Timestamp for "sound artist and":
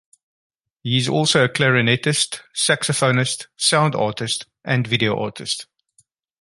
3.55-4.87